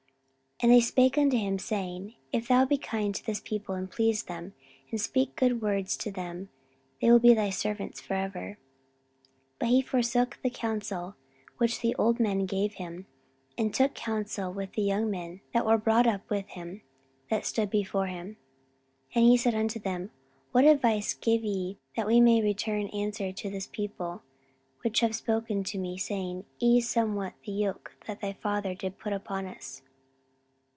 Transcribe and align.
14:010:007 0.61 0.69
And 0.69 0.77
they 0.77 0.85
spake 0.85 1.17
unto 1.17 1.37
him, 1.37 1.57
saying, 1.57 2.13
If 2.31 2.47
thou 2.47 2.65
be 2.65 2.77
kind 2.77 3.15
to 3.15 3.25
this 3.25 3.41
people, 3.43 3.73
and 3.73 3.89
please 3.89 4.21
them, 4.25 4.53
and 4.91 5.01
speak 5.01 5.35
good 5.35 5.59
words 5.59 5.97
to 5.97 6.11
them, 6.11 6.49
they 7.01 7.09
will 7.11 7.17
be 7.17 7.33
thy 7.33 7.49
servants 7.49 7.99
for 7.99 8.13
ever. 8.13 8.57
14:010:008 9.57 9.57
But 9.57 9.69
he 9.69 9.81
forsook 9.81 10.37
the 10.43 10.51
counsel 10.51 11.15
which 11.57 11.81
the 11.81 11.95
old 11.95 12.19
men 12.19 12.45
gave 12.45 12.75
him, 12.75 13.07
and 13.57 13.73
took 13.73 13.95
counsel 13.95 14.53
with 14.53 14.73
the 14.73 14.83
young 14.83 15.09
men 15.09 15.41
that 15.51 15.65
were 15.65 15.79
brought 15.79 16.05
up 16.05 16.29
with 16.29 16.45
him, 16.49 16.83
that 17.31 17.43
stood 17.47 17.71
before 17.71 18.05
him. 18.05 18.37
14:010:009 19.15 19.15
And 19.15 19.25
he 19.25 19.37
said 19.37 19.55
unto 19.55 19.79
them, 19.79 20.11
What 20.51 20.65
advice 20.65 21.15
give 21.15 21.43
ye 21.43 21.79
that 21.95 22.05
we 22.05 22.21
may 22.21 22.43
return 22.43 22.85
answer 22.89 23.31
to 23.31 23.49
this 23.49 23.65
people, 23.65 24.21
which 24.83 24.99
have 24.99 25.15
spoken 25.15 25.63
to 25.63 25.79
me, 25.79 25.97
saying, 25.97 26.45
Ease 26.59 26.87
somewhat 26.87 27.33
the 27.47 27.51
yoke 27.51 27.95
that 28.05 28.21
thy 28.21 28.33
father 28.33 28.75
did 28.75 28.99
put 28.99 29.11
upon 29.11 29.47
us? 29.47 29.81